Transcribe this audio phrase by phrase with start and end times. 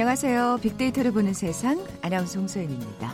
[0.00, 0.60] 안녕하세요.
[0.62, 3.08] 빅데이터를 보는 세상 아나운서 홍소연입니다.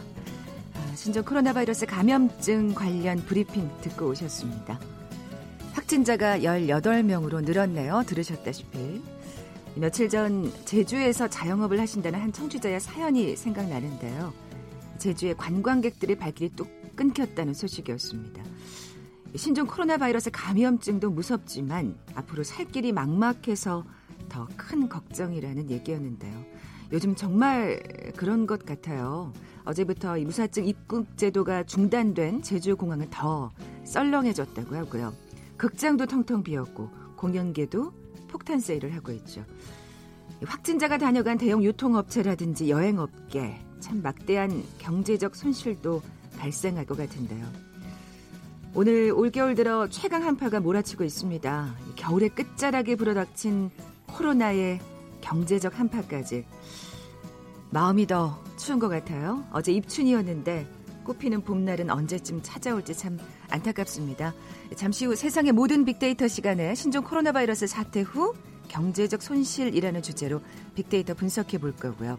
[0.75, 4.79] 아, 신종 코로나 바이러스 감염증 관련 브리핑 듣고 오셨습니다.
[5.73, 8.02] 확진자가 18명으로 늘었네요.
[8.06, 9.02] 들으셨다시피.
[9.77, 14.34] 며칠 전 제주에서 자영업을 하신다는 한 청취자의 사연이 생각나는데요.
[14.98, 18.45] 제주의 관광객들의 발길이 뚝 끊겼다는 소식이었습니다.
[19.37, 23.87] 신종 코로나 바이러스 감염증도 무섭지만 앞으로 살 길이 막막해서
[24.28, 26.45] 더 큰 걱정이라는 얘기였는데요.
[26.95, 27.83] 요즘 정말
[28.16, 29.33] 그런 것 같아요.
[29.65, 33.51] 어제부터 무사증 입국 제도가 중단된 제주 공항은 더
[33.83, 35.12] 썰렁해졌다고 하고요.
[35.57, 37.92] 극장도 텅텅 비었고 공연계도
[38.28, 39.45] 폭탄 세일을 하고 있죠.
[40.45, 46.01] 확진자가 다녀간 대형 유통업체라든지 여행업계 참 막대한 경제적 손실도
[46.39, 47.45] 발생할 것 같은데요.
[48.73, 51.75] 오늘 올겨울 들어 최강 한파가 몰아치고 있습니다.
[51.97, 53.73] 겨울의 끝자락에 불어닥친
[54.06, 54.79] 코로나의
[55.25, 56.44] 경제적 한파까지
[57.70, 59.44] 마음이 더 추운 것 같아요.
[59.50, 60.67] 어제 입춘이었는데
[61.05, 63.19] 꽃피는 봄날은 언제쯤 찾아올지 참
[63.50, 64.34] 안타깝습니다.
[64.77, 68.34] 잠시 후 세상의 모든 빅데이터 시간에 신종 코로나 바이러스 사태 후
[68.69, 70.41] 경제적 손실이라는 주제로
[70.75, 72.19] 빅데이터 분석해 볼 거고요.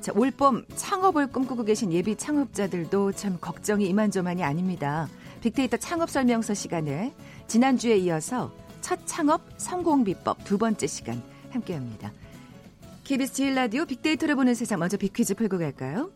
[0.00, 5.08] 자, 올봄 창업을 꿈꾸고 계신 예비 창업자들도 참 걱정이 이만저만이 아닙니다.
[5.40, 7.14] 빅데이터 창업 설명서 시간에
[7.48, 12.12] 지난주에 이어서 첫 창업 성공 비법 두 번째 시간 함께 합니다.
[13.06, 16.10] KBS 제일 라디오 빅데이터를 보는 세상 먼저 빅퀴즈 풀고 갈까요?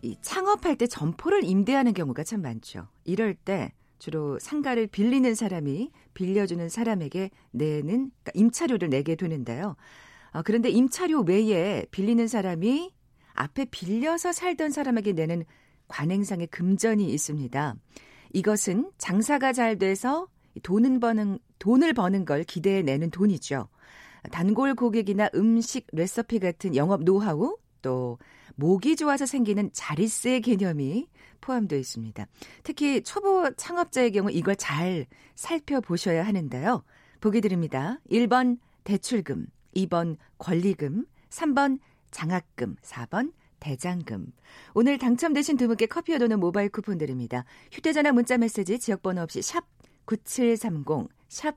[0.00, 2.86] 이 창업할 때 점포를 임대하는 경우가 참 많죠.
[3.02, 9.74] 이럴 때 주로 상가를 빌리는 사람이 빌려주는 사람에게 내는 그러니까 임차료를 내게 되는데요.
[10.30, 12.94] 어, 그런데 임차료 외에 빌리는 사람이
[13.34, 15.44] 앞에 빌려서 살던 사람에게 내는
[15.88, 17.74] 관행상의 금전이 있습니다.
[18.34, 20.28] 이것은 장사가 잘 돼서
[20.62, 23.68] 돈은 버는 돈을 버는 걸 기대해 내는 돈이죠.
[24.28, 28.18] 단골 고객이나 음식 레시피 같은 영업 노하우 또
[28.56, 31.08] 목이 좋아서 생기는 자릿세 개념이
[31.40, 32.26] 포함되어 있습니다.
[32.64, 36.82] 특히 초보 창업자의 경우 이걸 잘 살펴보셔야 하는데요.
[37.20, 37.98] 보기 드립니다.
[38.10, 39.46] 1번 대출금,
[39.76, 41.78] 2번 권리금, 3번
[42.10, 44.32] 장학금, 4번 대장금.
[44.74, 47.44] 오늘 당첨되신 두 분께 커피와 도는 모바일 쿠폰 드립니다.
[47.72, 49.64] 휴대전화 문자 메시지 지역번호 없이 샵
[50.04, 51.56] 9730, 샵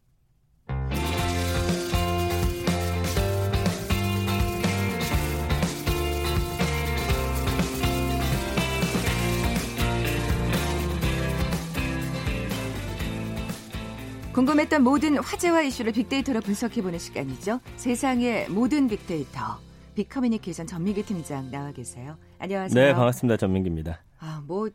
[14.33, 17.59] 궁금했던 모든 화제와 이슈를 빅데이터로 분석해보는 시간이죠.
[17.75, 19.59] 세상의 모든 빅데이터.
[19.95, 22.17] 빅커뮤니케이션 전민기 팀장 나와 계세요.
[22.39, 22.85] 안녕하세요.
[22.85, 23.35] 네, 반갑습니다.
[23.35, 23.99] 전민기입니다.
[24.19, 24.69] 아, 뭐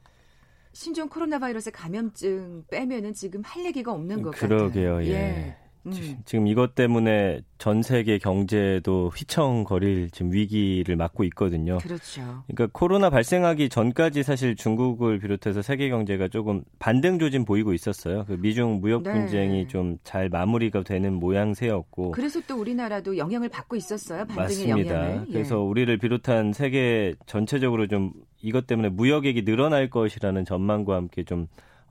[0.75, 4.97] 신종 코로나 바이러스 감염증 빼면은 지금 할 얘기가 없는 것 그러게요, 같아요.
[4.97, 5.05] 그러게요.
[5.11, 5.15] 예.
[5.15, 5.57] 예.
[5.87, 6.19] 음.
[6.25, 11.79] 지금 이것 때문에 전 세계 경제도 휘청거릴 지금 위기를 맞고 있거든요.
[11.79, 12.43] 그렇죠.
[12.47, 18.25] 그러니까 코로나 발생하기 전까지 사실 중국을 비롯해서 세계 경제가 조금 반등 조짐 보이고 있었어요.
[18.27, 19.13] 그 미중 무역 네.
[19.13, 19.69] 분쟁이 네.
[19.69, 22.13] 좀잘 마무리가 되는 모양새였고.
[22.13, 24.27] 그래서 또 우리나라도 영향을 받고 있었어요.
[24.27, 24.95] 반등의 맞습니다.
[24.95, 25.25] 영향을.
[25.29, 25.33] 예.
[25.33, 31.47] 그래서 우리를 비롯한 세계 전체적으로 좀 이것 때문에 무역액이 늘어날 것이라는 전망과 함께 좀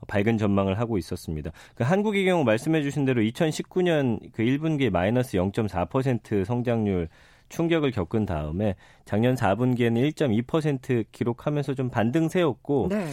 [0.06, 1.50] 밝은 전망을 하고 있었습니다.
[1.74, 7.08] 그 한국의 경우 말씀해 주신 대로 2019년 그 1분기에 마이너스 0.4% 성장률
[7.48, 8.74] 충격을 겪은 다음에
[9.04, 13.06] 작년 4분기에는 1.2% 기록하면서 좀 반등세였고 네.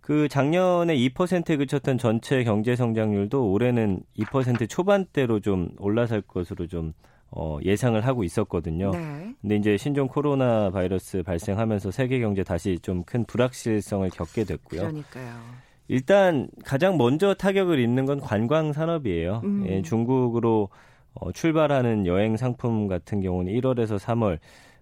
[0.00, 6.92] 그 작년에 2%에 그쳤던 전체 경제 성장률도 올해는 2% 초반대로 좀 올라설 것으로 좀
[7.30, 8.92] 어, 예상을 하고 있었거든요.
[8.92, 9.34] 네.
[9.42, 14.82] 근데 이제 신종 코로나 바이러스 발생하면서 세계 경제 다시 좀 큰 불확실성을 겪게 됐고요.
[14.82, 15.65] 그러니까요.
[15.88, 19.40] 일단 가장 먼저 타격을 입는 건 관광 산업이에요.
[19.44, 19.66] 음.
[19.68, 20.68] 예, 중국으로
[21.14, 24.38] 어, 출발하는 여행 상품 같은 경우는 1월에서 3월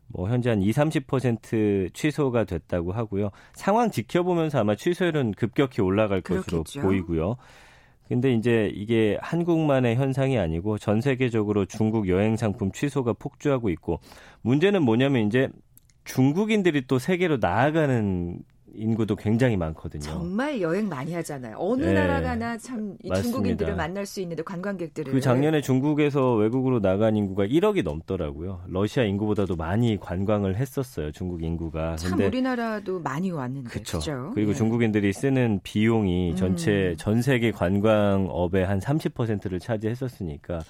[0.09, 3.31] 뭐 현재 한 2, 30% 취소가 됐다고 하고요.
[3.55, 6.63] 상황 지켜보면서 아마 취소율은 급격히 올라갈 그렇겠죠.
[6.63, 7.37] 것으로 보이고요.
[8.09, 14.01] 근데 이제 이게 한국만의 현상이 아니고 전 세계적으로 중국 여행 상품 취소가 폭주하고 있고
[14.43, 15.49] 문제는 뭐냐면 이제
[16.05, 18.39] 중국인들이 또 세계로 나아가는
[18.77, 20.03] 인구도 굉장히 많거든요.
[20.03, 21.57] 정말 여행 많이 하잖아요.
[21.59, 21.95] 어느 네.
[21.95, 25.13] 나라 가나 참 중국인들을 만날 수 있는데 관광객들을.
[25.13, 28.63] 그 작년에 중국에서 외국으로 나간 인구가 1억이 넘더라고요.
[28.67, 31.13] 러시아 인구보다도 많이 관광을 했었어요.
[31.13, 31.97] 중국 인구가.
[31.97, 33.71] 참 근데 우리나라도 많이 왔는데.
[33.71, 33.99] 그쵸.
[33.99, 34.55] 그죠 그리고 예.
[34.55, 36.97] 중국인들이 쓰는 비용이 전체 음.
[36.97, 40.61] 전 세계 관광업의 한 30%를 차지했었으니까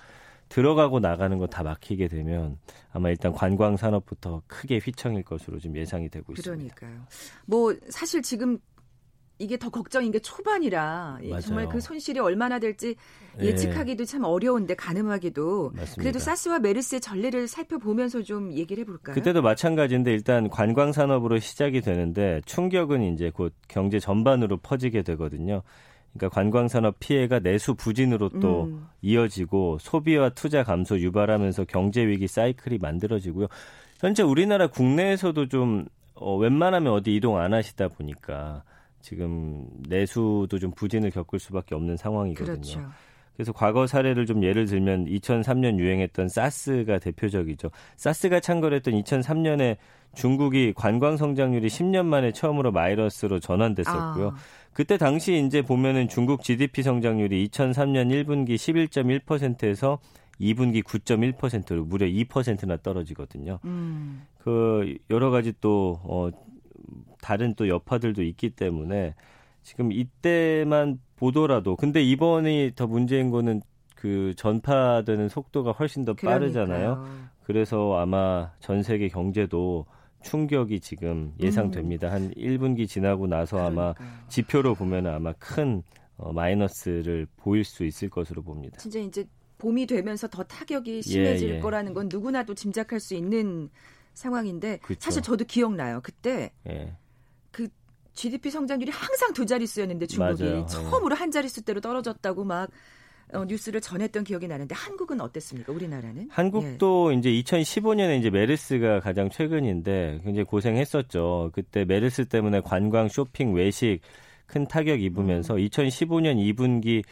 [0.54, 2.58] 들어가고 나가는 거 다 막히게 되면
[2.92, 6.74] 아마 일단 관광 산업부터 크게 휘청일 것으로 좀 예상이 되고 있습니다.
[6.74, 7.06] 그러니까요.
[7.44, 8.58] 뭐 사실 지금
[9.40, 11.40] 이게 더 걱정인 게 초반이라 맞아요.
[11.40, 12.94] 정말 그 손실이 얼마나 될지
[13.40, 13.46] 예.
[13.46, 16.00] 예측하기도 참 어려운데 가늠하기도 맞습니다.
[16.00, 19.14] 그래도 사스와 메르스의 전례를 살펴보면서 좀 얘기를 해볼까요?
[19.14, 25.62] 그때도 마찬가지인데 일단 관광 산업으로 시작이 되는데 충격은 이제 곧 경제 전반으로 퍼지게 되거든요.
[26.14, 28.87] 그러니까 관광 산업 피해가 내수 부진으로 또 음.
[29.02, 33.49] 이어지고 소비와 투자 감소 유발하면서 경제 위기 사이클이 만들어지고요.
[34.00, 38.62] 현재 우리나라 국내에서도 좀 어, 웬만하면 어디 이동 안 하시다 보니까
[39.00, 42.55] 지금 내수도 좀 부진을 겪을 수밖에 없는 상황이거든요.
[42.55, 42.90] 그렇죠.
[43.34, 47.70] 그래서 과거 사례를 좀 예를 들면 2003년 유행했던 사스가 대표적이죠.
[47.96, 49.76] 사스가 창궐했던 2003년에
[50.14, 54.28] 중국이 관광 성장률이 10년 만에 처음으로 마이너스로 전환됐었고요.
[54.28, 54.37] 아.
[54.74, 60.00] 그때 당시 이제 보면은 중국 GDP 성장률이 2003년 1분기 11.1%에서
[60.40, 63.60] 2분기 9.1%로 무려 2%나 떨어지거든요.
[63.64, 64.26] 음.
[64.38, 66.28] 그 여러 가지 또 어,
[67.22, 69.14] 다른 또 여파들도 있기 때문에
[69.62, 73.62] 지금 이때만 보더라도 근데 이번이 더 문제인 거는
[73.94, 76.96] 그 전파되는 속도가 훨씬 더 빠르잖아요.
[76.96, 77.28] 그러니까요.
[77.44, 79.86] 그래서 아마 전 세계 경제도
[80.24, 82.08] 충격이 지금 예상됩니다.
[82.08, 82.12] 음.
[82.12, 83.94] 한 1분기 지나고 나서 아마
[84.28, 85.82] 지표로 보면 아마 큰
[86.16, 88.78] 어, 마이너스를 보일 수 있을 것으로 봅니다.
[88.78, 89.24] 진짜 이제
[89.58, 91.60] 봄이 되면서 더 타격이 심해질 예, 예.
[91.60, 93.70] 거라는 건 누구나도 짐작할 수 있는
[94.14, 95.00] 상황인데 그쵸.
[95.00, 96.00] 사실 저도 기억나요.
[96.02, 96.96] 그때 예.
[97.50, 97.68] 그
[98.12, 100.60] GDP 성장률이 항상 두 자릿수였는데 중국이 맞아요.
[100.62, 100.66] 예.
[100.66, 102.70] 처음으로 한 자릿수대로 떨어졌다고 막
[103.32, 105.72] 어, 뉴스를 전했던 기억이 나는데 한국은 어땠습니까?
[105.72, 106.28] 우리나라는?
[106.30, 107.18] 한국도 예.
[107.18, 111.50] 이제 2015년에 이제 메르스가 가장 최근인데 굉장히 고생했었죠.
[111.52, 114.00] 그때 메르스 때문에 관광, 쇼핑, 외식
[114.46, 115.58] 큰 타격 입으면서 음.
[115.58, 117.02] 2015년 2분기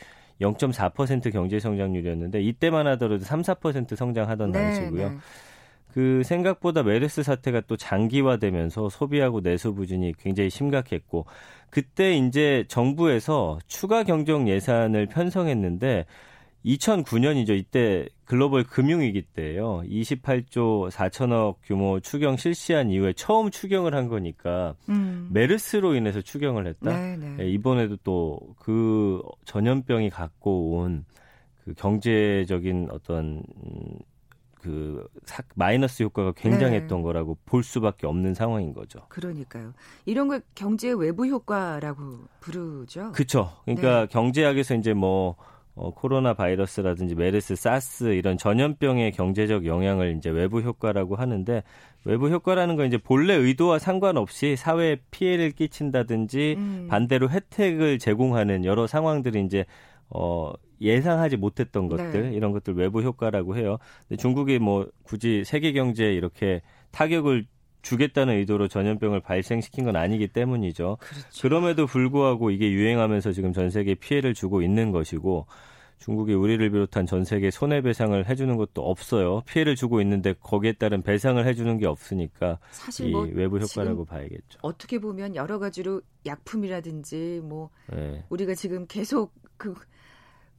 [0.41, 5.09] 0.4% 경제 성장률이었는데 이때만 하더라도 3, 4% 성장하던 네, 당시고요.
[5.11, 5.17] 네.
[5.93, 11.27] 그 생각보다 메르스 사태가 또 장기화되면서 소비하고 내수 부진이 굉장히 심각했고
[11.71, 16.07] 그때 이제 정부에서 추가 경정 예산을 편성했는데
[16.65, 17.59] 2009년이죠.
[17.59, 19.83] 이때 글로벌 금융위기 때예요.
[19.85, 25.29] 28조 4천억 규모 추경 실시한 이후에 처음 추경을 한 거니까 음.
[25.33, 26.97] 메르스로 인해서 추경을 했다.
[26.97, 27.37] 네, 네.
[27.41, 31.05] 예, 이번에도 또 그 전염병이 갖고 온
[31.65, 33.43] 그 경제적인 어떤
[34.63, 35.07] 그
[35.55, 37.03] 마이너스 효과가 굉장했던 네.
[37.03, 39.01] 거라고 볼 수밖에 없는 상황인 거죠.
[39.09, 39.73] 그러니까요.
[40.07, 43.13] 이런 걸 경제 외부 효과라고 부르죠.
[43.13, 43.51] 그렇죠.
[43.65, 44.07] 그러니까 네.
[44.07, 45.37] 경제학에서 이제 뭐
[45.75, 51.63] 어, 코로나 바이러스라든지 메르스, 사스 이런 전염병의 경제적 영향을 이제 외부 효과라고 하는데
[52.05, 56.87] 외부 효과라는 건 이제 본래 의도와 상관없이 사회에 피해를 끼친다든지 음.
[56.91, 59.65] 반대로 혜택을 제공하는 여러 상황들이 이제
[60.11, 60.53] 어
[60.83, 62.37] 예상하지 못했던 것들 네.
[62.37, 63.79] 이런 것들 외부 효과라고 해요.
[64.09, 67.47] 근데 중국이 뭐 굳이 세계 경제에 이렇게 타격을
[67.83, 70.99] 주겠다는 의도로 전염병을 발생시킨 건 아니기 때문이죠.
[71.01, 71.43] 그렇죠.
[71.43, 75.47] 그럼에도 불구하고 이게 유행하면서 지금 전 세계에 피해를 주고 있는 것이고
[75.99, 79.43] 중국이 우리를 비롯한 전 세계 손해배상을 해주는 것도 없어요.
[79.47, 84.59] 피해를 주고 있는데 거기에 따른 배상을 해주는 게 없으니까 사실 뭐 외부 효과라고 봐야겠죠.
[84.63, 88.25] 어떻게 보면 여러 가지로 약품이라든지 뭐 네.
[88.31, 89.75] 우리가 지금 계속 그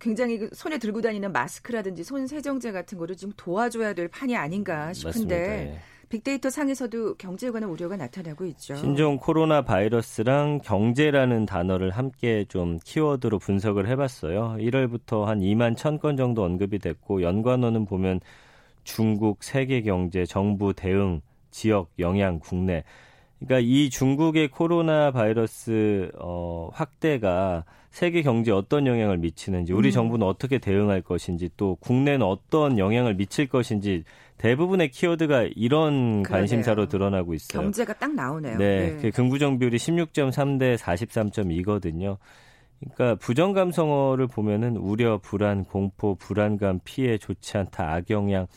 [0.03, 4.91] 굉장히 그 손에 들고 다니는 마스크라든지 손 세정제 같은 거를 좀 도와줘야 될 판이 아닌가
[4.91, 5.35] 싶은데
[5.75, 5.79] 예.
[6.09, 8.75] 빅데이터 상에서도 경제에 관한 우려가 나타나고 있죠.
[8.75, 14.57] 신종 코로나 바이러스랑 경제라는 단어를 함께 좀 키워드로 분석을 해봤어요.
[14.59, 18.19] 1월부터 한 2만 1천 건 정도 언급이 됐고 연관어는 보면
[18.83, 22.83] 중국, 세계 경제, 정부 대응, 지역 영향, 국내.
[23.45, 29.91] 그러니까 이 중국의 코로나 바이러스 어, 확대가 세계 경제에 어떤 영향을 미치는지, 우리 음.
[29.91, 34.03] 정부는 어떻게 대응할 것인지, 또 국내는 어떤 영향을 미칠 것인지
[34.37, 36.23] 대부분의 키워드가 이런 그러네요.
[36.23, 37.61] 관심사로 드러나고 있어요.
[37.61, 38.57] 경제가 딱 나오네요.
[38.57, 38.97] 네, 네.
[39.01, 42.17] 그 긍부정 비율이 16.3 대 43.2거든요.
[42.79, 48.47] 그러니까 부정 감성어를 보면은 우려, 불안, 공포, 불안감, 피해, 좋지 않다, 악영향.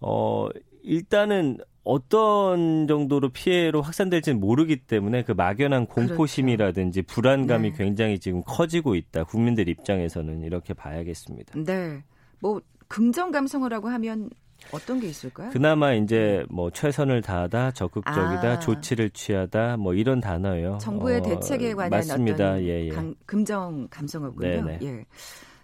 [0.00, 0.48] 어,
[0.82, 1.58] 일단은
[1.90, 7.14] 어떤 정도로 피해로 확산될지는 모르기 때문에 그 막연한 공포심이라든지 그렇죠.
[7.14, 7.76] 불안감이 네.
[7.76, 9.24] 굉장히 지금 커지고 있다.
[9.24, 11.58] 국민들 입장에서는 이렇게 봐야겠습니다.
[11.64, 12.04] 네.
[12.38, 14.30] 뭐 긍정 감성어라고 하면
[14.70, 15.50] 어떤 게 있을까요?
[15.50, 18.58] 그나마 이제 뭐 최선을 다하다, 적극적이다, 아.
[18.60, 20.78] 조치를 취하다, 뭐 이런 단어예요.
[20.80, 22.50] 정부의 어, 대책에 관한 맞습니다.
[22.52, 22.88] 어떤 예, 예.
[22.90, 24.48] 감, 긍정 감성어군요.
[24.48, 24.78] 네네.
[24.82, 25.04] 예.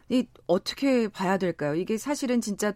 [0.09, 1.77] 이 어떻게 봐야 될까요?
[1.77, 2.73] 이게 사실은 진짜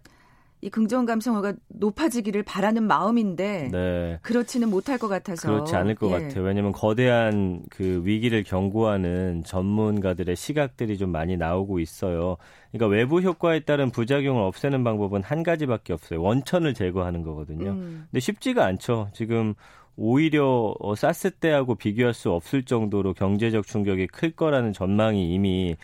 [0.62, 4.18] 이 긍정 감성어가 높아지기를 바라는 마음인데 네.
[4.20, 6.12] 그렇지는 못할 것 같아서 그렇지 않을 것 예.
[6.12, 6.44] 같아요.
[6.44, 12.36] 왜냐하면 거대한 그 위기를 경고하는 전문가들의 시각들이 좀 많이 나오고 있어요.
[12.72, 16.20] 그러니까 외부 효과에 따른 부작용을 없애는 방법은 한 가지밖에 없어요.
[16.20, 17.70] 원천을 제거하는 거거든요.
[17.70, 18.06] 음.
[18.10, 19.08] 근데 쉽지가 않죠.
[19.14, 19.54] 지금
[19.96, 25.76] 오히려 어, 사스 때하고 비교할 수 없을 정도로 경제적 충격이 클 거라는 전망이 이미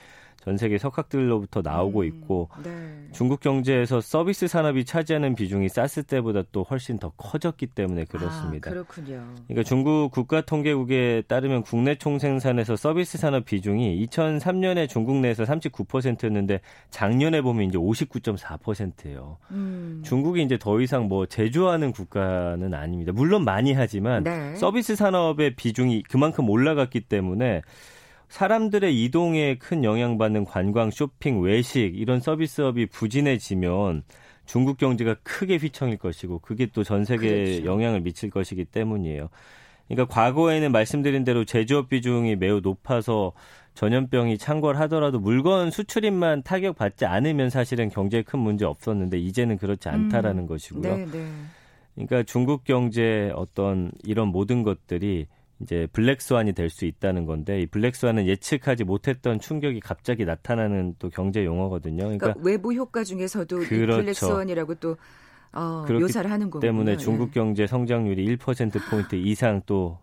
[0.46, 2.70] 전 세계 석학들로부터 나오고 음, 있고 네.
[3.10, 8.70] 중국 경제에서 서비스 산업이 차지하는 비중이 사스 때보다 또 훨씬 더 커졌기 때문에 그렇습니다.
[8.70, 9.26] 아, 그렇군요.
[9.48, 16.60] 그러니까 중국 국가통계국에 따르면 국내 총생산에서 서비스 산업 비중이 2003년에 중국 내에서 39%였는데
[16.90, 19.38] 작년에 보면 이제 59.4%예요.
[19.50, 20.02] 음.
[20.04, 23.10] 중국이 이제 더 이상 뭐 제조하는 국가는 아닙니다.
[23.10, 24.54] 물론 많이 하지만 네.
[24.54, 27.62] 서비스 산업의 비중이 그만큼 올라갔기 때문에
[28.28, 34.02] 사람들의 이동에 큰 영향받는 관광, 쇼핑, 외식 이런 서비스업이 부진해지면
[34.47, 37.64] 중국 경제가 크게 휘청일 것이고 그게 또 전 세계에 그렇죠.
[37.64, 39.28] 영향을 미칠 것이기 때문이에요.
[39.88, 43.33] 그러니까 과거에는 말씀드린 대로 제조업 비중이 매우 높아서
[43.75, 50.47] 전염병이 창궐하더라도 물건 수출입만 타격받지 않으면 사실은 경제에 큰 문제 없었는데 이제는 그렇지 않다라는 음.
[50.49, 50.97] 것이고요.
[50.97, 51.26] 네, 네.
[51.95, 55.26] 그러니까 중국 경제 어떤 이런 모든 것들이
[55.60, 61.44] 이제 블랙스완이 될 수 있다는 건데 이 블랙스완은 예측하지 못했던 충격이 갑자기 나타나는 또 경제
[61.44, 62.04] 용어거든요.
[62.04, 64.02] 그러니까, 그러니까 외부 효과 중에서도 그렇죠.
[64.02, 64.96] 블랙스완이라고 또
[65.52, 66.68] 어, 묘사를 하는 거군요.
[66.68, 66.96] 때문에 예.
[66.98, 69.98] 중국 경제 성장률이 1% 포인트 이상 또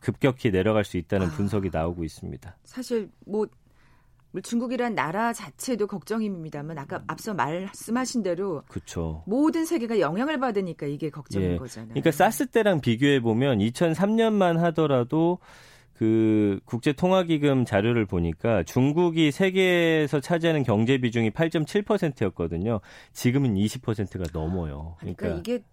[0.00, 2.56] 급격히 내려갈 수 있다는 아, 분석이 나오고 있습니다.
[2.64, 3.46] 사실 뭐
[4.42, 9.22] 중국이란 나라 자체도 걱정입니다만 아까 앞서 말씀하신 대로 그쵸.
[9.26, 11.56] 모든 세계가 영향을 받으니까 이게 걱정인 예.
[11.56, 11.90] 거잖아요.
[11.90, 15.38] 그러니까 사스 때랑 비교해 보면 2003년만 하더라도
[15.94, 22.80] 그 국제 통화 기금 자료를 보니까 중국이 세계에서 차지하는 경제 비중이 8.7%였거든요.
[23.14, 24.96] 지금은 20%가 넘어요.
[24.98, 25.64] 그러니까, 그러니까 이게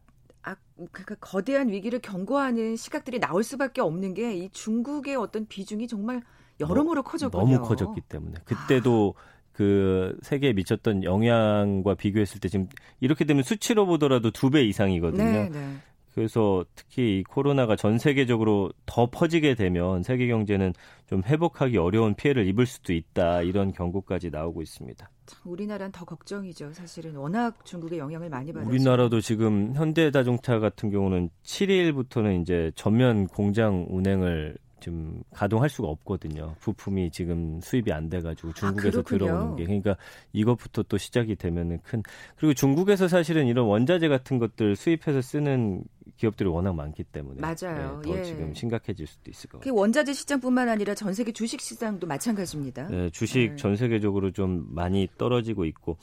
[0.44, 0.56] 아,
[0.92, 6.22] 그러니까 거대한 위기를 경고하는 시각들이 나올 수밖에 없는 게 이 중국의 어떤 비중이 정말
[6.60, 7.44] 여러모로 커졌군요.
[7.44, 9.16] 너무 커졌기 때문에 그때도
[9.52, 12.68] 그 세계에 미쳤던 영향과 비교했을 때 지금
[13.00, 15.24] 이렇게 되면 수치로 보더라도 두 배 이상이거든요.
[15.24, 15.76] 네, 네.
[16.16, 20.74] 그래서 특히 이 코로나가 전 세계적으로 더 퍼지게 되면 세계 경제는
[21.08, 25.10] 좀 회복하기 어려운 피해를 입을 수도 있다 이런 경고까지 나오고 있습니다.
[25.44, 26.74] 우리나라는 더 걱정이죠.
[26.74, 28.70] 사실은 워낙 중국의 영향을 많이 받아서.
[28.70, 36.56] 우리나라도 지금 현대자동차 같은 경우는 7일부터는 이제 전면 공장 운행을 지금 가동할 수가 없거든요.
[36.60, 39.96] 부품이 지금 수입이 안 돼가지고 아, 중국에서 아, 들어오는 게 그러니까
[40.34, 42.04] 이것부터 또 시작이 되면은 큰
[42.36, 45.86] 그리고 중국에서 사실은 이런 원자재 같은 것들 수입해서 쓰는
[46.18, 48.02] 기업들이 워낙 많기 때문에 맞아요.
[48.04, 48.24] 네, 더 예.
[48.26, 49.80] 지금 심각해질 수도 있을 것그 같아요.
[49.80, 52.88] 원자재 시장뿐만 아니라 전 세계 주식 시장도 마찬가지입니다.
[52.88, 53.56] 네, 주식 네.
[53.56, 55.98] 전 세계적으로 좀 많이 떨어지고 있고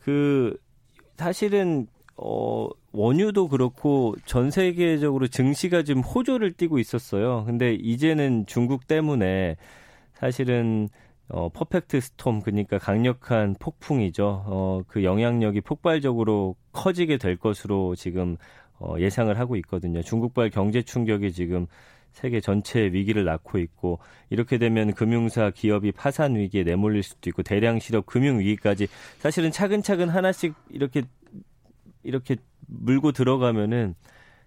[0.00, 0.58] 그
[1.16, 1.86] 사실은
[2.20, 7.44] 어, 원유도 그렇고 전 세계적으로 증시가 지금 호조를 띠고 있었어요.
[7.44, 9.56] 근데 이제는 중국 때문에
[10.14, 10.88] 사실은
[11.28, 14.44] 어, 퍼펙트 스톰, 그러니까 강력한 폭풍이죠.
[14.46, 18.36] 어, 그 영향력이 폭발적으로 커지게 될 것으로 지금
[18.80, 20.02] 어, 예상을 하고 있거든요.
[20.02, 21.66] 중국발 경제 충격이 지금
[22.12, 27.78] 세계 전체의 위기를 낳고 있고 이렇게 되면 금융사 기업이 파산 위기에 내몰릴 수도 있고 대량
[27.78, 31.02] 실업 금융 위기까지 사실은 차근차근 하나씩 이렇게
[32.08, 32.36] 이렇게
[32.66, 33.94] 물고 들어가면은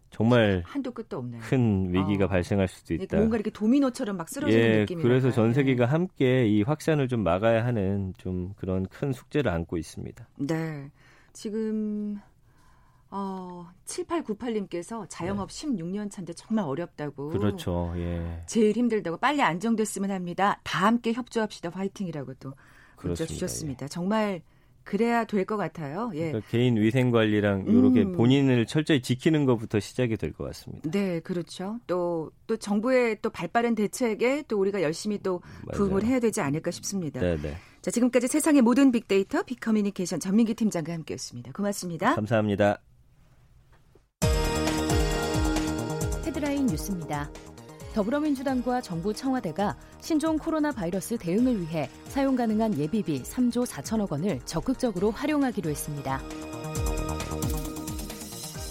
[0.10, 1.41] 정말 한도 끝도 없네요.
[1.41, 2.27] 큰 위기가 어.
[2.27, 3.18] 발생할 수도 있다.
[3.18, 5.89] 뭔가 이렇게 도미노처럼 막 쓰러지는 예, 느낌이 그래서 전 세계가 네.
[5.91, 10.27] 함께 이 확산을 좀 막아야 하는 좀 그런 큰 숙제를 안고 있습니다.
[10.39, 10.91] 네.
[11.32, 12.20] 지금
[13.10, 15.68] 어, 7898님께서 자영업 네.
[15.68, 17.30] 16년 차인데 정말 어렵다고.
[17.30, 17.94] 그렇죠.
[17.96, 18.44] 예.
[18.48, 20.60] 제일 힘들다고 빨리 안정됐으면 합니다.
[20.63, 21.70] 다 함께 협조합시다.
[21.70, 22.53] 화이팅이라고 또
[23.01, 23.86] 문자 주셨습니다.
[23.86, 23.88] 예.
[23.88, 24.41] 정말
[24.83, 26.11] 그래야 될 것 같아요.
[26.15, 26.31] 예.
[26.31, 28.13] 그러니까 개인 위생 관리랑 이렇게 음.
[28.13, 30.89] 본인을 철저히 지키는 것부터 시작이 될 것 같습니다.
[30.89, 31.79] 네, 그렇죠.
[31.88, 35.41] 또또 정부의 또 발빠른 대책에 또 우리가 열심히 또
[35.73, 37.19] 부응을 해야 되지 않을까 싶습니다.
[37.21, 37.55] 네, 네.
[37.81, 41.51] 자, 지금까지 세상의 모든 빅데이터 빅커뮤니케이션 전민기 팀장과 함께했습니다.
[41.53, 42.15] 고맙습니다.
[42.15, 42.79] 감사합니다.
[46.25, 47.29] 헤드라인 뉴스입니다.
[47.93, 55.12] 더불어민주당과 정부 청와대가 신종 코로나 바이러스 대응을 위해 사용 가능한 예비비 3조 4천억 원을 적극적으로
[55.12, 56.21] 활용하기로 했습니다.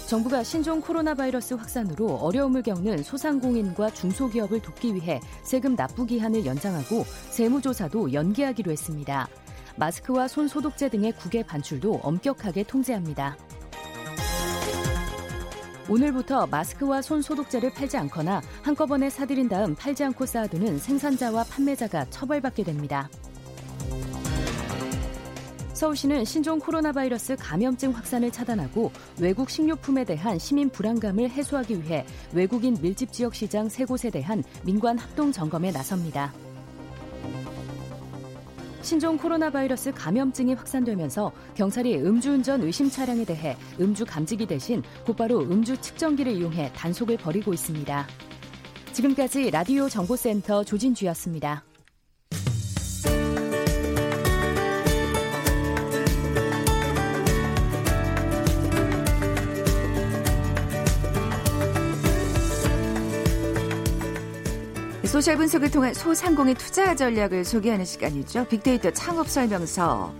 [0.07, 7.05] 정부가 신종 코로나 바이러스 확산으로 어려움을 겪는 소상공인과 중소기업을 돕기 위해 세금 납부 기한을 연장하고
[7.29, 9.29] 세무조사도 연기하기로 했습니다.
[9.77, 13.37] 마스크와 손 소독제 등의 국외 반출도 엄격하게 통제합니다.
[15.89, 22.63] 오늘부터 마스크와 손 소독제를 팔지 않거나 한꺼번에 사들인 다음 팔지 않고 쌓아두는 생산자와 판매자가 처벌받게
[22.63, 23.09] 됩니다.
[25.73, 32.77] 서울시는 신종 코로나 바이러스 감염증 확산을 차단하고 외국 식료품에 대한 시민 불안감을 해소하기 위해 외국인
[32.79, 36.31] 밀집 지역 시장 세 곳에 대한 민관 합동 점검에 나섭니다.
[38.81, 45.77] 신종 코로나 바이러스 감염증이 확산되면서 경찰이 음주운전 의심 차량에 대해 음주 감지기 대신 곧바로 음주
[45.77, 48.07] 측정기를 이용해 단속을 벌이고 있습니다.
[48.93, 51.63] 지금까지 라디오 정보센터 조진주였습니다.
[65.11, 68.47] social 분석을 통한 소상공인 투자 전략을 소개하는 시간이죠.
[68.47, 70.13] 빅데이터 창업 설명서.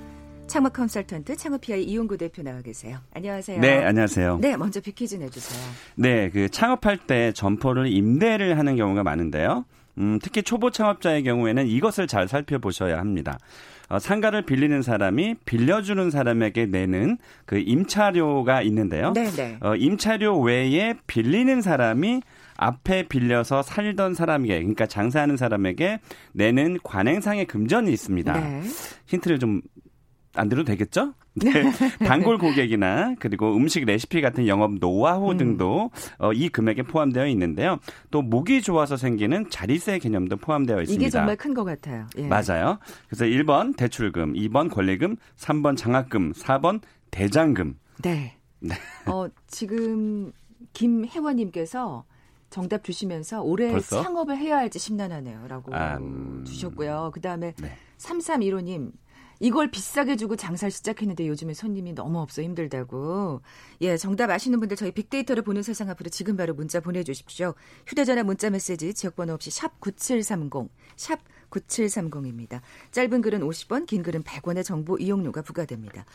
[0.47, 2.97] 창업 컨설턴트 창업피아의 이용구 대표 나와 계세요.
[3.13, 3.61] 안녕하세요.
[3.61, 4.39] 네, 안녕하세요.
[4.41, 5.61] 네, 먼저 빅퀴즈 내주세요.
[5.95, 9.63] 네, 그 창업할 때 점포를 임대를 하는 경우가 많은데요.
[9.97, 13.39] 음, 특히 초보 창업자의 경우에는 이것을 잘 살펴보셔야 합니다.
[13.87, 19.13] 어, 상가를 빌리는 사람이 빌려주는 사람에게 내는 그 임차료가 있는데요.
[19.13, 19.57] 네, 네.
[19.61, 22.21] 어, 임차료 외에 빌리는 사람이
[22.61, 25.99] 앞에 빌려서 살던 사람에게 그러니까 장사하는 사람에게
[26.33, 28.39] 내는 관행상의 금전이 있습니다.
[28.39, 28.61] 네.
[29.07, 31.15] 힌트를 좀안 드려도 되겠죠?
[31.33, 31.49] 네.
[32.05, 35.37] 단골 고객이나 그리고 음식 레시피 같은 영업 노하우 음.
[35.37, 35.89] 등도
[36.19, 37.79] 어, 이 금액에 포함되어 있는데요.
[38.11, 41.01] 또 목이 좋아서 생기는 자리세 개념도 포함되어 있습니다.
[41.01, 42.05] 이게 정말 큰 것 같아요.
[42.17, 42.27] 예.
[42.27, 42.77] 맞아요.
[43.07, 47.75] 그래서 1번 대출금, 2번 권리금, 3번 장학금, 4번 대장금.
[48.03, 48.37] 네.
[48.59, 48.75] 네.
[49.07, 50.31] 어, 지금
[50.73, 52.03] 김혜원님께서
[52.51, 54.03] 정답 주시면서 올해 벌써?
[54.03, 56.43] 창업을 해야 할지 심란하네요라고 아, 음.
[56.45, 57.11] 주셨고요.
[57.13, 57.77] 그다음에 네.
[57.97, 58.91] 3315님
[59.39, 63.41] 이걸 비싸게 주고 장사를 시작했는데 요즘에 손님이 너무 없어 힘들다고.
[63.81, 67.55] 예, 정답 아시는 분들 저희 빅데이터를 보는 세상 앞으로 지금 바로 문자 보내주십시오.
[67.87, 72.61] 휴대전화 문자 메시지 지역번호 없이 샵 9730, 샵 9730입니다.
[72.91, 76.05] 짧은 글은 50원, 긴 글은 100원의 정보 이용료가 부과됩니다.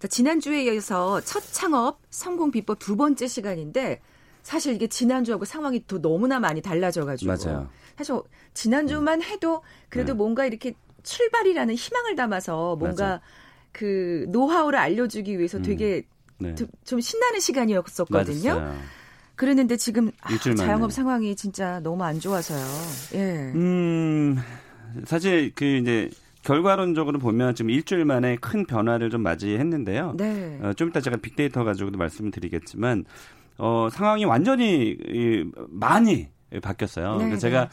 [0.00, 4.00] 자, 지난주에 이어서 첫 창업 성공 비법 두 번째 시간인데
[4.42, 7.32] 사실 이게 지난주하고 상황이 또 너무나 많이 달라져가지고.
[7.32, 7.68] 맞아요.
[7.96, 8.14] 사실
[8.54, 10.16] 지난주만 해도 그래도 네.
[10.16, 13.20] 뭔가 이렇게 출발이라는 희망을 담아서 뭔가 맞아요.
[13.72, 15.62] 그 노하우를 알려주기 위해서 음.
[15.62, 16.02] 되게
[16.38, 16.54] 네.
[16.54, 18.54] 드- 좀 신나는 시간이었었거든요.
[18.54, 18.78] 맞았어요.
[19.36, 20.36] 그랬는데 지금 아.
[20.56, 22.64] 자영업 상황이 진짜 너무 안 좋아서요.
[23.14, 23.52] 예.
[23.54, 24.36] 음,
[25.04, 26.10] 사실 그 이제
[26.42, 30.14] 결과론적으로 보면 지금 일주일 만에 큰 변화를 좀 맞이했는데요.
[30.16, 30.58] 네.
[30.62, 33.04] 어, 좀 이따 제가 빅데이터 가지고도 말씀을 드리겠지만
[33.58, 36.28] 어, 상황이 완전히 이, 많이
[36.62, 37.16] 바뀌었어요.
[37.16, 37.68] 네, 그래서 제가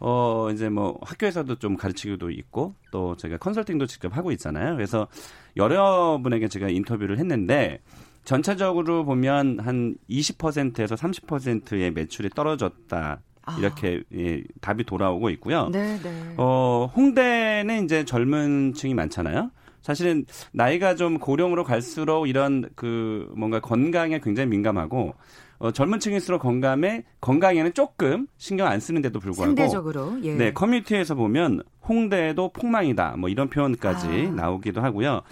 [0.00, 4.74] 어, 이제 뭐 학교에서도 좀 가르치기도 있고 또 제가 컨설팅도 직접 하고 있잖아요.
[4.74, 5.08] 그래서
[5.56, 7.80] 여러 분에게 제가 인터뷰를 했는데
[8.24, 13.20] 전체적으로 보면 한 20%에서 30%의 매출이 떨어졌다.
[13.48, 13.56] 아.
[13.58, 15.70] 이렇게 예, 답이 돌아오고 있고요.
[15.70, 16.34] 네, 네.
[16.36, 19.50] 어, 홍대는 이제 젊은 층이 많잖아요.
[19.82, 25.14] 사실은 나이가 좀 고령으로 갈수록 이런 그 뭔가 건강에 굉장히 민감하고
[25.58, 30.34] 어, 젊은 층일수록 건강에 건강에는 조금 신경 안 쓰는데도 불구하고 상대적으로 예.
[30.34, 33.16] 네, 커뮤니티에서 보면 홍대도 폭망이다.
[33.18, 34.34] 뭐 이런 표현까지 아.
[34.34, 35.22] 나오기도 하고요.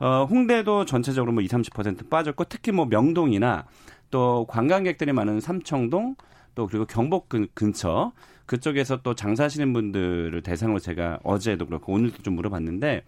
[0.00, 3.66] 어, 홍대도 전체적으로 뭐 20, 30% 빠졌고 특히 뭐 명동이나
[4.10, 6.16] 또 관광객들이 많은 삼청동
[6.54, 8.12] 또 그리고 경복 근, 근처
[8.46, 13.04] 그쪽에서 또 장사하시는 분들을 대상으로 제가 어제도 그렇고 오늘도 좀 물어봤는데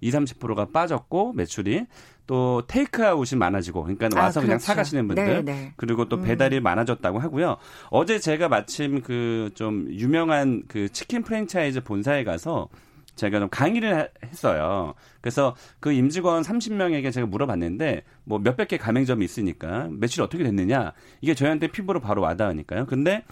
[0.00, 1.86] 20, 30%가 빠졌고 매출이
[2.26, 4.64] 또 테이크아웃이 많아지고 그러니까 아, 와서 그냥 그렇죠.
[4.66, 5.72] 사가시는 분들 네, 네.
[5.76, 6.22] 그리고 또 음.
[6.22, 7.56] 배달이 많아졌다고 하고요.
[7.90, 12.68] 어제 제가 마침 그 좀 유명한 그 치킨 프랜차이즈 본사에 가서
[13.14, 14.92] 제가 좀 강의를 하- 했어요.
[15.22, 21.34] 그래서 그 임직원 30명에게 제가 물어봤는데 뭐 몇백 개 가맹점이 있으니까 매출이 어떻게 됐느냐 이게
[21.34, 22.86] 저희한테 피부로 바로 와닿으니까요.
[22.86, 23.24] 근데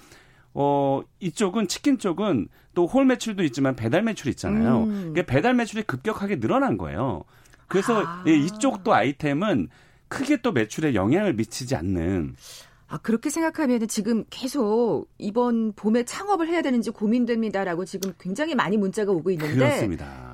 [0.55, 4.85] 어 이쪽은 치킨 쪽은 또 홀 매출도 있지만 배달 매출이 있잖아요.
[4.85, 5.05] 음.
[5.09, 7.25] 그게 배달 매출이 급격하게 늘어난 거예요.
[7.69, 8.25] 그래서 아.
[8.27, 9.69] 예, 이쪽도 아이템은
[10.09, 12.37] 크게 또 매출에 영향을 미치지 않는
[12.87, 19.11] 아, 그렇게 생각하면 지금 계속 이번 봄에 창업을 해야 되는지 고민됩니다라고 지금 굉장히 많이 문자가
[19.12, 20.34] 오고 있는데 그렇습니다.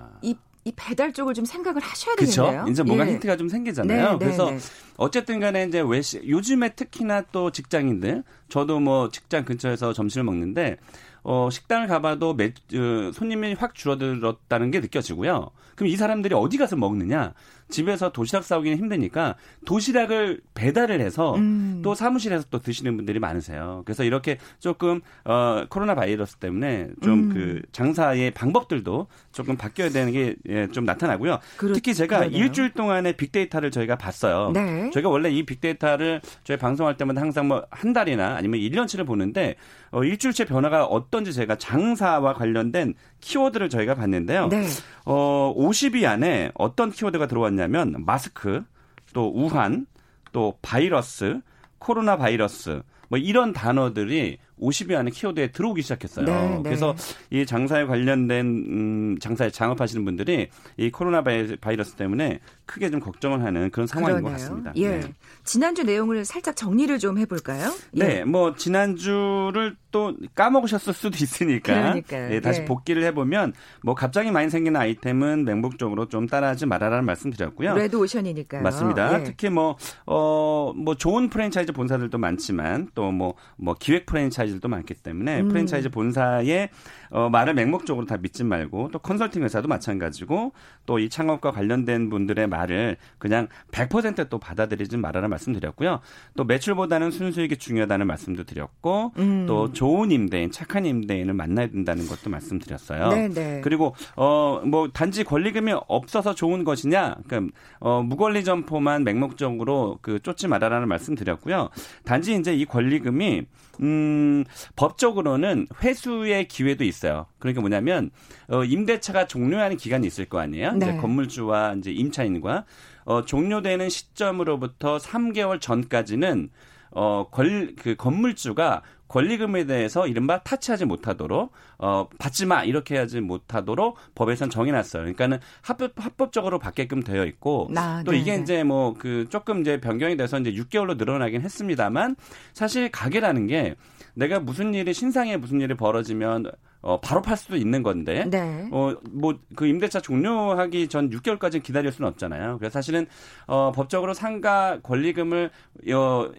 [0.64, 2.42] 이, 이 배달 쪽을 좀 생각을 하셔야 그렇죠.
[2.44, 2.66] 되겠네요.
[2.68, 3.12] 이제 뭔가 예.
[3.12, 4.04] 힌트가 좀 생기잖아요.
[4.04, 4.58] 네, 네, 그래서 네.
[4.96, 10.76] 어쨌든 간에 이제 외식 요즘에 특히나 또 직장인들 저도 뭐 직장 근처에서 점심을 먹는데
[11.22, 15.50] 어 식당을 가봐도 매, 어, 손님이 확 줄어들었다는 게 느껴지고요.
[15.74, 17.32] 그럼 이 사람들이 어디 가서 먹느냐?
[17.70, 21.80] 집에서 도시락 싸우기는 힘드니까 도시락을 배달을 해서 음.
[21.82, 23.82] 또 사무실에서 또 드시는 분들이 많으세요.
[23.84, 27.28] 그래서 이렇게 조금 어 코로나 바이러스 때문에 좀 음.
[27.32, 30.34] 그 장사의 방법들도 조금 바뀌어야 되는 게
[30.72, 31.38] 좀 나타나고요.
[31.56, 32.38] 그렇- 특히 제가 그러네요.
[32.38, 34.50] 일주일 동안의 빅데이터를 저희가 봤어요.
[34.52, 34.90] 네.
[34.90, 39.54] 저희가 원래 이 빅데이터를 저희 방송할 때마다 항상 뭐 한 달이나 아니면 1년치를 보는데
[39.92, 44.48] 어 일주일째 변화가 어, 어떤지 제가 장사와 관련된 키워드를 저희가 봤는데요.
[44.48, 44.66] 네.
[45.04, 48.64] 어, 50위 안에 어떤 키워드가 들어왔냐 면 마스크,
[49.12, 49.86] 또 우한,
[50.32, 51.40] 또 바이러스,
[51.78, 56.26] 코로나 바이러스, 뭐 이런 단어들이 50위 안에 키워드에 들어오기 시작했어요.
[56.26, 56.62] 네, 네.
[56.62, 56.94] 그래서
[57.30, 63.70] 이 장사에 관련된 음, 장사에 창업하시는 분들이 이 코로나 바이러스 때문에 크게 좀 걱정을 하는
[63.70, 64.30] 그런 상황인 그러네요.
[64.30, 64.72] 것 같습니다.
[64.76, 64.88] 예.
[64.98, 65.12] 네.
[65.50, 67.72] 지난주 내용을 살짝 정리를 좀 해볼까요?
[67.96, 68.04] 예.
[68.04, 71.94] 네, 뭐 지난주를 또 까먹으셨을 수도 있으니까.
[72.08, 72.64] 네, 다시 예.
[72.64, 77.74] 복기를 해보면 뭐 갑자기 많이 생기는 아이템은 맹목적으로 좀 따라하지 말아라는 말씀드렸고요.
[77.74, 78.62] 레드 오션이니까요.
[78.62, 79.18] 맞습니다.
[79.18, 79.24] 예.
[79.24, 85.40] 특히 뭐, 어, 뭐 좋은 프랜차이즈 본사들도 많지만 또 뭐, 뭐 기획 프랜차이즈들도 많기 때문에
[85.40, 85.48] 음.
[85.48, 86.68] 프랜차이즈 본사의
[87.10, 90.52] 어, 말을 맹목적으로 다 믿지 말고 또 컨설팅 회사도 마찬가지고
[90.86, 96.00] 또 이 창업과 관련된 분들의 말을 그냥 100%또 받아들이지 말아라 말씀드렸고요.
[96.36, 99.46] 또 매출보다는 순수익이 중요하다는 말씀도 드렸고 음.
[99.46, 103.08] 또 좋은 임대인, 착한 임대인을 만나야 된다는 것도 말씀드렸어요.
[103.08, 103.60] 네, 네.
[103.62, 110.48] 그리고 어 뭐 단지 권리금이 없어서 좋은 것이냐, 그러니까 어 무권리 점포만 맹목적으로 그 쫓지
[110.48, 111.70] 말아라는 말씀드렸고요.
[112.04, 113.42] 단지 이제 이 권리금이
[113.82, 114.44] 음
[114.76, 116.99] 법적으로는 회수의 기회도 있어요.
[117.38, 118.10] 그러니까 뭐냐면
[118.48, 120.72] 어 임대차가 종료하는 기간이 있을 거 아니에요.
[120.72, 120.86] 네.
[120.86, 122.64] 이제 건물주와 이제 임차인과
[123.04, 126.50] 어 종료되는 시점으로부터 3개월 전까지는
[126.92, 133.96] 어, 권, 그 건물주가 권리금에 대해서 이른바 타치하지 못하도록 어 받지 마 이렇게 하지 못하도록
[134.14, 135.02] 법에선 정해놨어요.
[135.02, 138.42] 그러니까는 합법 합법적으로 받게끔 되어 있고 아, 또 네, 이게 네.
[138.42, 142.16] 이제 뭐 그 조금 이제 변경이 돼서 이제 6개월로 늘어나긴 했습니다만
[142.52, 143.74] 사실 가게라는 게
[144.14, 148.68] 내가 무슨 일이 신상에 무슨 일이 벌어지면 어 바로 팔 수도 있는 건데 네.
[148.72, 152.56] 어, 뭐, 그 임대차 종료하기 전 6개월까지 기다릴 수는 없잖아요.
[152.58, 153.06] 그래서 사실은,
[153.46, 155.50] 어, 법적으로 상가 권리금을,
[155.92, 156.30] 어,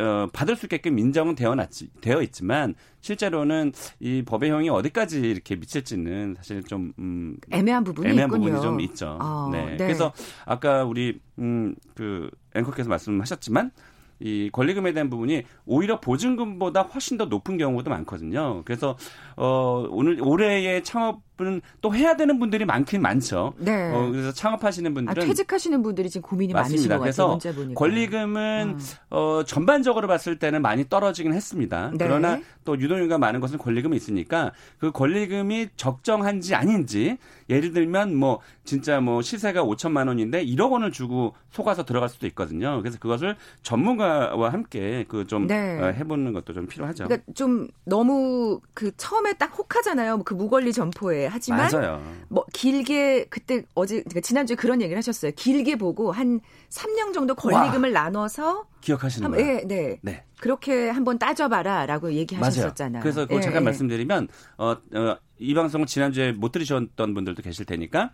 [0.00, 5.56] 어, 받을 수 있게끔 인정은 되어 놨지, 되어 있지만, 실제로는 이 법의 형이 어디까지 이렇게
[5.56, 8.44] 미칠지는 사실 좀, 음, 애매한 부분이 애매한 있군요.
[8.44, 9.18] 부분이 좀 있죠.
[9.20, 9.64] 어, 네.
[9.70, 9.76] 네.
[9.78, 10.12] 그래서
[10.46, 13.72] 아까 우리, 음, 그, 앵커께서 말씀하셨지만,
[14.20, 18.62] 이 권리금에 대한 부분이 오히려 보증금보다 훨씬 더 높은 경우도 많거든요.
[18.64, 18.96] 그래서
[19.36, 23.54] 어 오늘 올해의 창업 은 또 해야 되는 분들이 많긴 많죠.
[23.58, 23.92] 네.
[23.92, 26.78] 어 그래서 창업하시는 아, 분들은 퇴직하시는 분들이 지금 고민이 많으신.
[26.82, 27.00] 것 같아요.
[27.00, 27.74] 그래서 문자 보니까.
[27.74, 28.80] 권리금은 음.
[29.10, 31.90] 어 전반적으로 봤을 때는 많이 떨어지긴 했습니다.
[31.94, 32.06] 네.
[32.06, 39.00] 그러나 또 유동인가 많은 것은 권리금이 있으니까 그 권리금이 적정한지 아닌지 예를 들면 뭐 진짜
[39.00, 42.80] 뭐 시세가 5천만 원인데 1억 원을 주고 속아서 들어갈 수도 있거든요.
[42.82, 45.78] 그래서 그것을 전문가와 함께 그좀 네.
[45.96, 47.04] 해보는 것도 좀 필요하죠.
[47.04, 50.22] 그러니까 좀 너무 그 처음에 딱 혹하잖아요.
[50.24, 51.27] 그 무권리 점포에.
[51.30, 52.02] 하지만 맞아요.
[52.28, 55.32] 뭐 길게 그때 어제 그러니까 지난주에 그런 얘기를 하셨어요.
[55.36, 59.48] 길게 보고 한 3년 정도 권리금을 나눠서 기억하시는 한, 거예요.
[59.48, 59.98] 예, 네.
[60.02, 60.24] 네.
[60.40, 63.02] 그렇게 한번 따져봐라라고 얘기하셨었잖아요.
[63.02, 63.64] 그래서 그 예, 잠깐 예.
[63.64, 68.10] 말씀드리면 어, 어, 이 방송을 지난주에 못 들으셨던 분들도 계실 테니까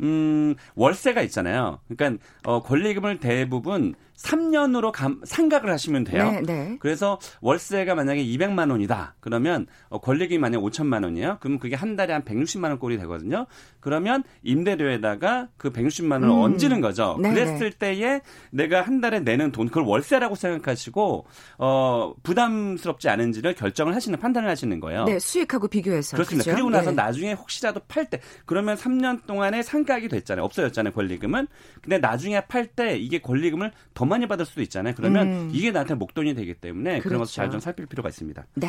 [0.00, 1.80] 음, 월세가 있잖아요.
[1.88, 6.30] 그러니까 어, 권리금을 대부분 3년으로 감, 상각을 하시면 돼요.
[6.30, 6.76] 네, 네.
[6.80, 9.14] 그래서 월세가 만약에 200만 원이다.
[9.20, 11.38] 그러면 어, 권리금이 만약 5천만 원이에요.
[11.40, 13.46] 그러면 그게 한 달에 한 160만 원 꼴이 되거든요.
[13.80, 16.40] 그러면 임대료에다가 그 160만 원을 음.
[16.40, 17.18] 얹는 거죠.
[17.20, 21.26] 네, 그랬을 때에 내가 한 달에 내는 돈 그걸 월세라고 생각하시고
[21.58, 25.04] 어, 부담스럽지 않은지를 결정을 하시는 판단을 하시는 거예요.
[25.04, 26.16] 네, 수익하고 비교해서.
[26.16, 26.44] 그렇습니다.
[26.44, 26.56] 그렇죠?
[26.56, 26.94] 그리고 나서 예.
[26.94, 30.44] 나중에 혹시라도 팔 때 그러면 3년 동안에 상각이 됐잖아요.
[30.44, 30.92] 없어졌잖아요.
[30.92, 31.48] 권리금은.
[31.82, 34.94] 근데 나중에 팔 때 이게 권리금을 더 많이 받을 수도 있잖아요.
[34.96, 35.50] 그러면 음.
[35.52, 37.34] 이게 나한테 목돈이 되기 때문에 그런 것을 그렇죠.
[37.34, 38.46] 잘좀 살필 필요가 있습니다.
[38.54, 38.68] 네.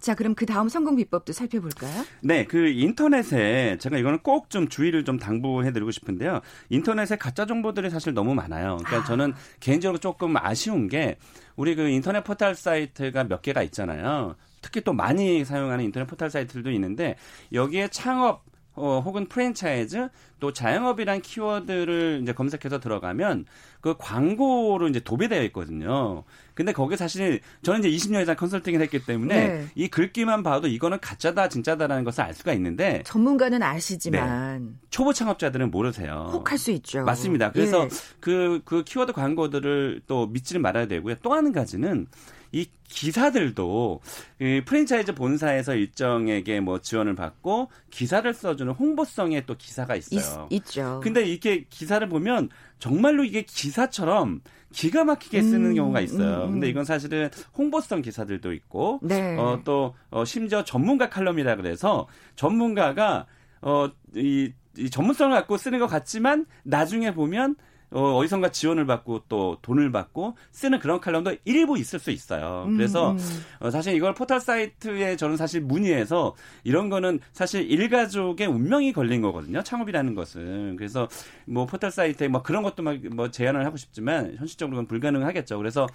[0.00, 2.04] 자, 그럼 그 다음 성공 비법도 살펴볼까요?
[2.20, 6.40] 네, 그 인터넷에 제가 이거는 꼭 좀 주의를 좀 당부해드리고 싶은데요.
[6.68, 8.76] 인터넷에 가짜 정보들이 사실 너무 많아요.
[8.84, 9.04] 그러니까 아.
[9.04, 11.16] 저는 개인적으로 조금 아쉬운 게
[11.56, 14.36] 우리 그 인터넷 포털 사이트가 몇 개가 있잖아요.
[14.60, 17.16] 특히 또 많이 사용하는 인터넷 포털 사이트들도 있는데
[17.52, 20.08] 여기에 창업 어, 혹은 프랜차이즈
[20.40, 23.46] 또 자영업이란 키워드를 이제 검색해서 들어가면
[23.80, 26.24] 그 광고로 이제 도배되어 있거든요.
[26.54, 29.66] 근데 거기 사실 저는 이제 20년 이상 컨설팅을 했기 때문에 네.
[29.74, 36.30] 이 글귀만 봐도 이거는 가짜다 진짜다라는 것을 알 수가 있는데 전문가는 아시지만 초보 창업자들은 모르세요.
[36.32, 37.04] 혹할 수 있죠.
[37.04, 37.52] 맞습니다.
[37.52, 37.88] 그래서 예.
[38.20, 41.16] 그, 그 키워드 광고들을 또 믿지는 말아야 되고요.
[41.22, 42.06] 또 한 가지는
[42.52, 44.00] 이 기사들도
[44.40, 50.46] 이 프랜차이즈 본사에서 일정에게 뭐 지원을 받고 기사를 써주는 홍보성의 또 기사가 있어요.
[50.50, 51.00] 있, 있죠.
[51.02, 54.40] 근데 이게 기사를 보면 정말로 이게 기사처럼
[54.74, 56.42] 기가 막히게 쓰는 음, 경우가 있어요.
[56.42, 56.50] 음, 음.
[56.52, 59.36] 근데 이건 사실은 홍보성 기사들도 있고 네.
[59.38, 63.26] 어, 또, 어, 심지어 전문가 칼럼이라 그래서 전문가가,
[63.62, 67.54] 어, 이, 이 전문성을 갖고 쓰는 것 같지만 나중에 보면
[67.94, 72.66] 어, 어디선가 지원을 받고 또 돈을 받고 쓰는 그런 칼럼도 일부 있을 수 있어요.
[72.76, 73.40] 그래서 음, 음.
[73.60, 79.62] 어, 사실 이걸 포털 사이트에 저는 사실 문의해서 이런 거는 사실 일가족의 운명이 걸린 거거든요.
[79.62, 80.76] 창업이라는 것은.
[80.76, 81.08] 그래서
[81.46, 85.58] 뭐 포털 사이트에 뭐 그런 것도 막 뭐 제안을 하고 싶지만 현실적으로 는 불가능하겠죠.
[85.58, 85.86] 그래서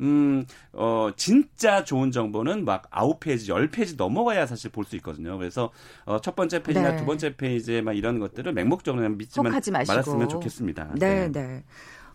[0.00, 5.36] 음, 어, 진짜 좋은 정보는 막 아홉 페이지, 열 페이지 넘어가야 사실 볼 수 있거든요.
[5.36, 5.70] 그래서
[6.06, 6.96] 어, 첫 번째 페이지나 네.
[6.96, 9.52] 두 번째 페이지에 막 이런 것들을 맹목적으로 믿지만
[9.86, 10.94] 말았으면 좋겠습니다.
[10.94, 11.47] 네, 네.
[11.48, 11.64] 네.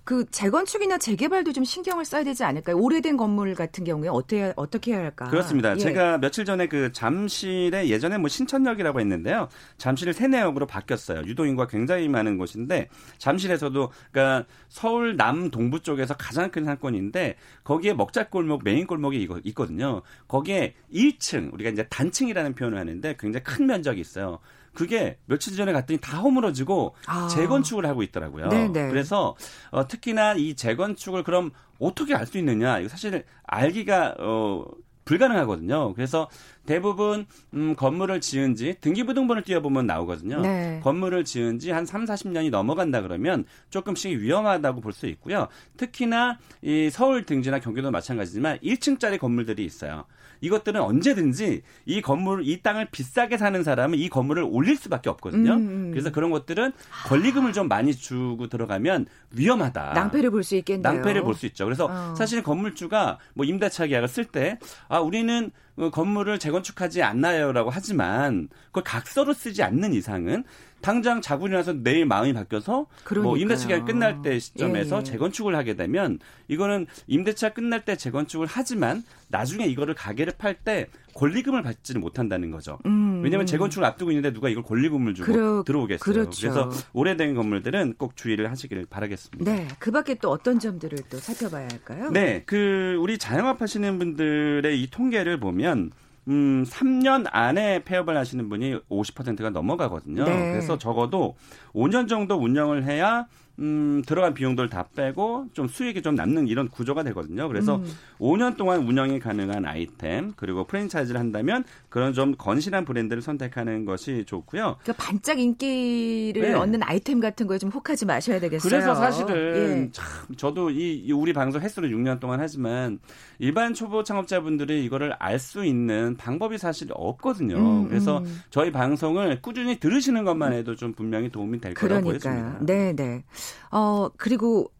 [0.05, 2.77] 그 재건축이나 재개발도 좀 신경을 써야 되지 않을까요?
[2.77, 5.29] 오래된 건물 같은 경우에 어떻게 어떻게 해야 할까?
[5.29, 5.71] 그렇습니다.
[5.71, 5.77] 예.
[5.77, 9.47] 제가 며칠 전에 그 잠실에 예전에 뭐 신천역이라고 했는데요.
[9.77, 11.21] 잠실을 세내역으로 바뀌었어요.
[11.25, 18.85] 유도인구가 굉장히 많은 곳인데 잠실에서도 그러니까 서울 남동부 쪽에서 가장 큰 상권인데 거기에 먹자골목 메인
[18.85, 20.01] 골목이 있거든요.
[20.27, 24.39] 거기에 1층 우리가 이제 단층이라는 표현을 하는데 굉장히 큰 면적이 있어요.
[24.73, 27.27] 그게 며칠 전에 갔더니 다 허물어지고 아.
[27.27, 28.49] 재건축을 하고 있더라고요.
[28.49, 28.89] 네네.
[28.89, 29.35] 그래서
[29.71, 32.79] 어, 특히나 이 재건축을 그럼 어떻게 알 수 있느냐?
[32.79, 34.65] 이거 사실 알기가 어
[35.05, 35.93] 불가능하거든요.
[35.93, 36.29] 그래서
[36.65, 40.41] 대부분 음, 건물을 지은 지 등기부등본을 띄워보면 나오거든요.
[40.41, 40.79] 네.
[40.83, 45.47] 건물을 지은 지 한 3, 40년이 넘어간다 그러면 조금씩 위험하다고 볼 수 있고요.
[45.75, 50.05] 특히나 이 서울 등지나 경기도 마찬가지지만 1층짜리 건물들이 있어요.
[50.41, 55.53] 이것들은 언제든지 이 건물, 이 땅을 비싸게 사는 사람은 이 건물을 올릴 수밖에 없거든요.
[55.53, 55.57] 음.
[55.57, 55.91] 음.
[55.91, 56.73] 그래서 그런 것들은
[57.07, 59.93] 권리금을 좀 많이 주고 들어가면 위험하다.
[59.93, 60.83] 낭패를 볼 수 있겠네요.
[60.83, 61.63] 낭패를 볼 수 있죠.
[61.65, 62.13] 그래서 어.
[62.15, 68.83] 사실 건물주가 뭐 임대차 계약을 쓸 때 아, 우리는 그 건물을 재건축하지 않나요라고 하지만 그걸
[68.83, 70.43] 각서로 쓰지 않는 이상은
[70.83, 73.23] 당장 자고 일어나서 내일 마음이 바뀌어서 그러니까요.
[73.23, 75.03] 뭐 임대차 기간 끝날 때 시점에서 예, 예.
[75.03, 76.19] 재건축을 하게 되면
[76.49, 82.79] 이거는 임대차 끝날 때 재건축을 하지만 나중에 이거를 가게를 팔 때 권리금을 받지는 못한다는 거죠.
[82.85, 83.21] 음.
[83.23, 85.99] 왜냐하면 재건축을 앞두고 있는데 누가 이걸 권리금을 주고 그러, 들어오겠어요.
[85.99, 86.41] 그렇죠.
[86.41, 89.51] 그래서 오래된 건물들은 꼭 주의를 하시기를 바라겠습니다.
[89.51, 92.09] 네, 그밖에 또 어떤 점들을 또 살펴봐야 할까요?
[92.11, 95.91] 네, 그 우리 자영업 하시는 분들의 이 통계를 보면
[96.27, 100.23] 음, 3년 안에 폐업을 하시는 분이 50%가 넘어가거든요.
[100.23, 100.51] 네.
[100.51, 101.35] 그래서 적어도
[101.73, 103.25] 5년 정도 운영을 해야
[103.59, 107.47] 음, 들어간 비용들 다 빼고 좀 수익이 좀 남는 이런 구조가 되거든요.
[107.47, 107.85] 그래서 음.
[108.19, 114.77] 5년 동안 운영이 가능한 아이템 그리고 프랜차이즈를 한다면 그런 좀 건실한 브랜드를 선택하는 것이 좋고요.
[114.81, 116.53] 그러니까 반짝 인기를 네.
[116.53, 118.67] 얻는 아이템 같은 거에 좀 혹하지 마셔야 되겠어요.
[118.67, 119.89] 그래서 사실은 예.
[119.91, 122.97] 참 저도 이, 우리 방송 횟수를 6년 동안 하지만
[123.37, 127.57] 일반 초보 창업자분들이 이거를 알 수 있는 방법이 사실 없거든요.
[127.57, 128.41] 음, 그래서 음.
[128.49, 132.57] 저희 방송을 꾸준히 들으시는 것만 해도 좀 분명히 도움이 될 거라고 보여집니다.
[132.61, 133.23] 네, 네.
[133.69, 134.71] 어, 그리고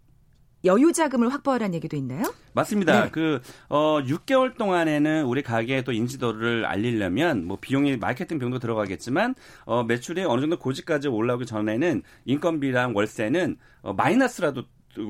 [0.65, 2.33] 여유 자금을 확보하라는 얘기도 있나요?
[2.53, 3.05] 맞습니다.
[3.05, 3.09] 네.
[3.11, 9.83] 그, 어, 6개월 동안에는 우리 가게의 또 인지도를 알리려면 뭐 비용이 마케팅 비용도 들어가겠지만 어,
[9.83, 14.63] 매출이 어느 정도 고지까지 올라오기 전에는 인건비랑 월세는 어, 마이너스라도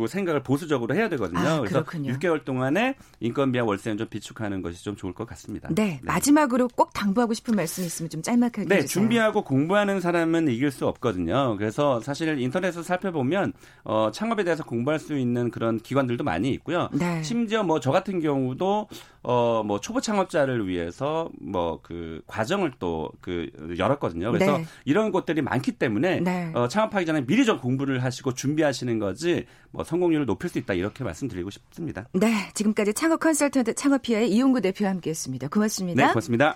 [0.07, 1.39] 생각을 보수적으로 해야 되거든요.
[1.39, 2.13] 아, 그래서 그렇군요.
[2.13, 5.69] 6개월 동안에 인건비와 월세는 좀 비축하는 것이 좀 좋을 것 같습니다.
[5.71, 5.99] 네, 네.
[6.03, 8.87] 마지막으로 꼭 당부하고 싶은 말씀 있으면 좀 짤막하게 네, 해주세요.
[8.87, 11.55] 준비하고 공부하는 사람은 이길 수 없거든요.
[11.57, 16.89] 그래서 사실 인터넷에서 살펴보면 어, 창업에 대해서 공부할 수 있는 그런 기관들도 많이 있고요.
[16.93, 17.21] 네.
[17.23, 18.87] 심지어 뭐 저 같은 경우도
[19.23, 24.31] 어, 뭐 초보 창업자를 위해서 뭐 그 과정을 또 그 열었거든요.
[24.31, 24.65] 그래서 네.
[24.85, 26.51] 이런 것들이 많기 때문에 네.
[26.53, 31.03] 어, 창업하기 전에 미리 좀 공부를 하시고 준비하시는 거지 뭐 성공률을 높일 수 있다 이렇게
[31.03, 32.07] 말씀드리고 싶습니다.
[32.13, 35.47] 네, 지금까지 창업 컨설턴트 창업피아의 이용구 대표와 함께했습니다.
[35.49, 36.05] 고맙습니다.
[36.05, 36.55] 네, 고맙습니다.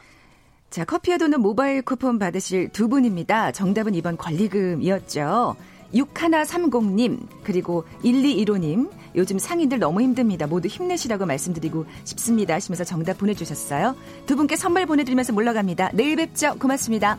[0.69, 3.51] 자, 커피와 도는 모바일 쿠폰 받으실 두 분입니다.
[3.53, 5.56] 정답은 이번 권리금이었죠.
[5.93, 10.45] 6130님, 그리고 1215님, 요즘 상인들 너무 힘듭니다.
[10.45, 12.53] 모두 힘내시라고 말씀드리고 싶습니다.
[12.53, 13.95] 하시면서 정답 보내주셨어요.
[14.25, 15.91] 두 분께 선물 보내드리면서 물러갑니다.
[15.93, 16.56] 내일 뵙죠.
[16.60, 17.17] 고맙습니다.